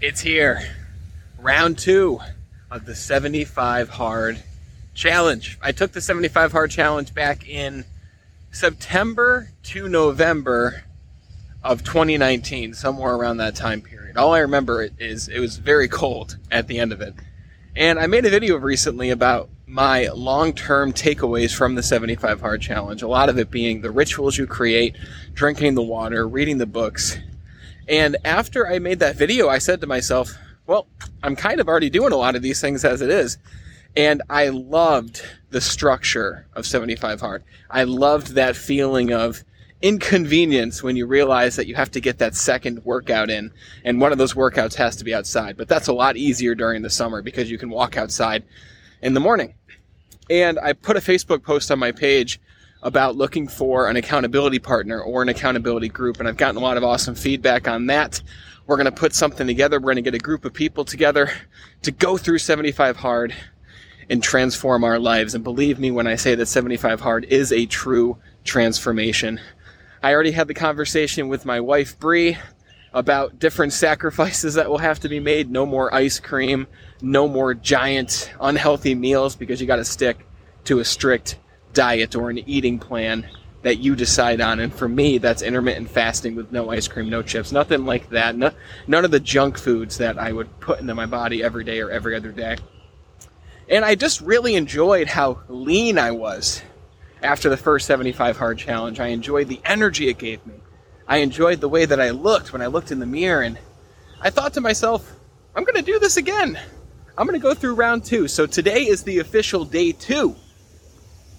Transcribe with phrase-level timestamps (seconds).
[0.00, 0.62] It's here.
[1.40, 2.20] Round two
[2.70, 4.40] of the 75 hard
[4.94, 5.58] challenge.
[5.60, 7.84] I took the 75 hard challenge back in
[8.52, 10.84] September to November
[11.64, 14.16] of 2019, somewhere around that time period.
[14.16, 17.14] All I remember is it was very cold at the end of it.
[17.74, 22.62] And I made a video recently about my long term takeaways from the 75 Hard
[22.62, 23.02] Challenge.
[23.02, 24.94] A lot of it being the rituals you create,
[25.34, 27.18] drinking the water, reading the books.
[27.88, 30.32] And after I made that video, I said to myself,
[30.66, 30.86] well,
[31.22, 33.38] I'm kind of already doing a lot of these things as it is.
[33.96, 37.44] And I loved the structure of 75 Hard.
[37.70, 39.42] I loved that feeling of
[39.80, 43.50] inconvenience when you realize that you have to get that second workout in.
[43.84, 45.56] And one of those workouts has to be outside.
[45.56, 48.44] But that's a lot easier during the summer because you can walk outside
[49.00, 49.54] in the morning.
[50.28, 52.40] And I put a Facebook post on my page
[52.82, 56.18] about looking for an accountability partner or an accountability group.
[56.18, 58.22] And I've gotten a lot of awesome feedback on that.
[58.66, 59.78] We're going to put something together.
[59.78, 61.30] We're going to get a group of people together
[61.82, 63.34] to go through 75 hard
[64.10, 65.34] and transform our lives.
[65.34, 69.40] And believe me when I say that 75 hard is a true transformation.
[70.02, 72.38] I already had the conversation with my wife, Bree,
[72.92, 75.50] about different sacrifices that will have to be made.
[75.50, 76.66] No more ice cream,
[77.02, 80.26] no more giant unhealthy meals because you got to stick
[80.64, 81.36] to a strict
[81.72, 83.26] diet or an eating plan
[83.62, 84.60] that you decide on.
[84.60, 88.36] And for me, that's intermittent fasting with no ice cream, no chips, nothing like that.
[88.36, 88.50] No,
[88.86, 91.90] none of the junk foods that I would put into my body every day or
[91.90, 92.56] every other day.
[93.68, 96.62] And I just really enjoyed how lean I was
[97.22, 99.00] after the first 75 hard challenge.
[99.00, 100.54] I enjoyed the energy it gave me.
[101.06, 103.42] I enjoyed the way that I looked when I looked in the mirror.
[103.42, 103.58] And
[104.20, 105.14] I thought to myself,
[105.54, 106.58] I'm going to do this again.
[107.16, 108.28] I'm going to go through round two.
[108.28, 110.36] So today is the official day two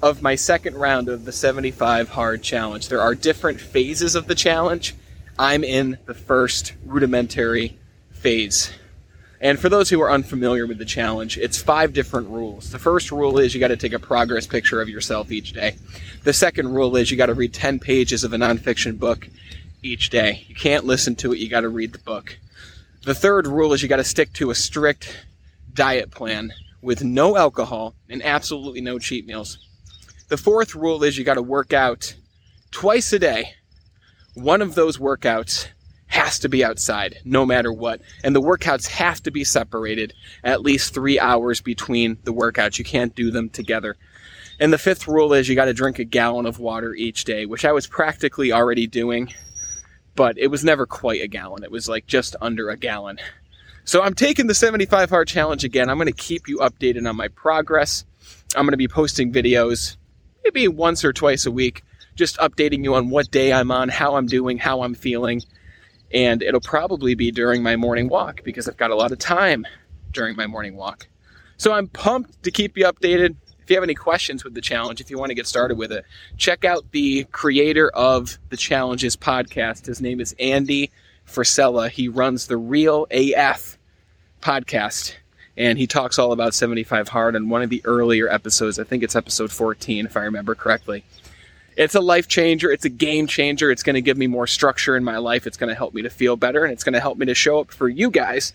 [0.01, 2.87] of my second round of the 75 hard challenge.
[2.87, 4.95] There are different phases of the challenge.
[5.37, 7.77] I'm in the first rudimentary
[8.11, 8.71] phase.
[9.41, 12.71] And for those who are unfamiliar with the challenge, it's five different rules.
[12.71, 15.77] The first rule is you got to take a progress picture of yourself each day.
[16.23, 19.29] The second rule is you got to read 10 pages of a nonfiction book
[19.81, 20.45] each day.
[20.47, 22.37] You can't listen to it, you got to read the book.
[23.03, 25.25] The third rule is you got to stick to a strict
[25.73, 29.68] diet plan with no alcohol and absolutely no cheat meals.
[30.29, 32.15] The fourth rule is you got to work out
[32.69, 33.55] twice a day.
[34.35, 35.67] One of those workouts
[36.05, 38.01] has to be outside no matter what.
[38.23, 40.13] And the workouts have to be separated
[40.43, 42.77] at least three hours between the workouts.
[42.77, 43.97] You can't do them together.
[44.59, 47.47] And the fifth rule is you got to drink a gallon of water each day,
[47.47, 49.33] which I was practically already doing,
[50.15, 51.63] but it was never quite a gallon.
[51.63, 53.17] It was like just under a gallon.
[53.83, 55.89] So I'm taking the 75 hard challenge again.
[55.89, 58.05] I'm going to keep you updated on my progress.
[58.55, 59.95] I'm going to be posting videos
[60.43, 61.83] maybe once or twice a week,
[62.15, 65.41] just updating you on what day I'm on, how I'm doing, how I'm feeling
[66.11, 69.65] and it'll probably be during my morning walk because I've got a lot of time
[70.11, 71.07] during my morning walk.
[71.57, 73.35] So I'm pumped to keep you updated.
[73.61, 75.91] If you have any questions with the challenge, if you want to get started with
[75.91, 76.05] it,
[76.37, 79.85] check out the creator of the challenges podcast.
[79.85, 80.91] His name is Andy
[81.27, 81.89] Frisella.
[81.89, 83.77] He runs the Real AF
[84.41, 85.15] podcast
[85.59, 88.79] and he talks all about 75 hard on one of the earlier episodes.
[88.79, 91.03] I think it's episode 14 if I remember correctly
[91.79, 92.69] it's a life changer.
[92.69, 93.71] It's a game changer.
[93.71, 95.47] It's going to give me more structure in my life.
[95.47, 97.33] It's going to help me to feel better and it's going to help me to
[97.33, 98.53] show up for you guys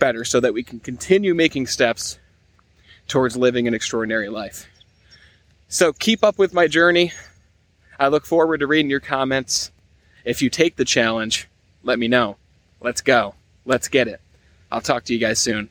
[0.00, 2.18] better so that we can continue making steps
[3.06, 4.66] towards living an extraordinary life.
[5.68, 7.12] So keep up with my journey.
[8.00, 9.70] I look forward to reading your comments.
[10.24, 11.48] If you take the challenge,
[11.84, 12.36] let me know.
[12.80, 13.36] Let's go.
[13.64, 14.20] Let's get it.
[14.72, 15.70] I'll talk to you guys soon.